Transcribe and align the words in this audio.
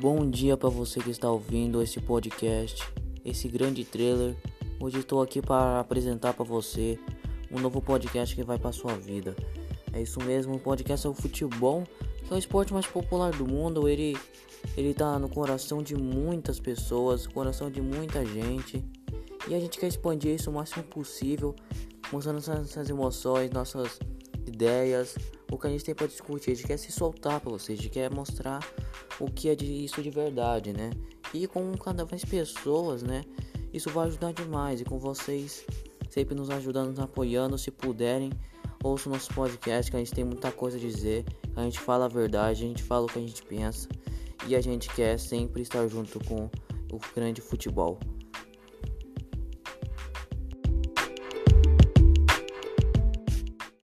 Bom 0.00 0.30
dia 0.30 0.56
para 0.56 0.70
você 0.70 0.98
que 0.98 1.10
está 1.10 1.30
ouvindo 1.30 1.82
esse 1.82 2.00
podcast, 2.00 2.82
esse 3.22 3.46
grande 3.48 3.84
trailer. 3.84 4.34
Hoje 4.80 5.00
estou 5.00 5.20
aqui 5.20 5.42
para 5.42 5.78
apresentar 5.78 6.32
para 6.32 6.42
você 6.42 6.98
um 7.52 7.60
novo 7.60 7.82
podcast 7.82 8.34
que 8.34 8.42
vai 8.42 8.58
para 8.58 8.72
sua 8.72 8.94
vida. 8.94 9.36
É 9.92 10.00
isso 10.00 10.18
mesmo, 10.22 10.54
o 10.54 10.58
podcast 10.58 11.06
é 11.06 11.10
o 11.10 11.12
futebol, 11.12 11.84
que 12.24 12.32
é 12.32 12.34
o 12.34 12.38
esporte 12.38 12.72
mais 12.72 12.86
popular 12.86 13.30
do 13.32 13.46
mundo. 13.46 13.86
Ele 13.86 14.16
ele 14.74 14.94
tá 14.94 15.18
no 15.18 15.28
coração 15.28 15.82
de 15.82 15.94
muitas 15.94 16.58
pessoas, 16.58 17.26
coração 17.26 17.70
de 17.70 17.82
muita 17.82 18.24
gente. 18.24 18.82
E 19.48 19.54
a 19.54 19.60
gente 19.60 19.78
quer 19.78 19.88
expandir 19.88 20.34
isso 20.34 20.50
o 20.50 20.54
máximo 20.54 20.82
possível, 20.84 21.54
mostrando 22.10 22.36
nossas 22.36 22.88
emoções, 22.88 23.50
nossas 23.50 23.98
ideias, 24.50 25.16
o 25.50 25.58
que 25.58 25.66
a 25.66 25.70
gente 25.70 25.84
tem 25.84 25.94
para 25.94 26.06
discutir. 26.06 26.52
A 26.52 26.54
gente 26.54 26.66
quer 26.66 26.76
se 26.76 26.92
soltar 26.92 27.40
para 27.40 27.50
vocês, 27.50 27.78
a 27.78 27.82
gente 27.82 27.92
quer 27.92 28.10
mostrar 28.10 28.60
o 29.18 29.30
que 29.30 29.48
é 29.48 29.54
isso 29.54 30.02
de 30.02 30.10
verdade, 30.10 30.72
né? 30.72 30.90
E 31.32 31.46
com 31.46 31.76
cada 31.76 32.04
vez 32.04 32.24
pessoas, 32.24 33.02
né? 33.02 33.22
Isso 33.72 33.90
vai 33.90 34.08
ajudar 34.08 34.32
demais. 34.32 34.80
E 34.80 34.84
com 34.84 34.98
vocês 34.98 35.64
sempre 36.08 36.34
nos 36.34 36.50
ajudando, 36.50 36.90
nos 36.90 36.98
apoiando, 36.98 37.56
se 37.56 37.70
puderem, 37.70 38.32
ouçam 38.82 39.12
nosso 39.12 39.32
podcast 39.32 39.90
que 39.90 39.96
a 39.96 40.00
gente 40.00 40.12
tem 40.12 40.24
muita 40.24 40.50
coisa 40.50 40.76
a 40.76 40.80
dizer. 40.80 41.24
A 41.54 41.62
gente 41.62 41.78
fala 41.78 42.06
a 42.06 42.08
verdade, 42.08 42.64
a 42.64 42.66
gente 42.66 42.82
fala 42.82 43.06
o 43.06 43.08
que 43.08 43.18
a 43.18 43.22
gente 43.22 43.42
pensa. 43.44 43.88
E 44.46 44.56
a 44.56 44.60
gente 44.60 44.88
quer 44.94 45.18
sempre 45.18 45.62
estar 45.62 45.86
junto 45.86 46.18
com 46.24 46.50
o 46.92 46.98
grande 47.14 47.40
futebol. 47.40 47.98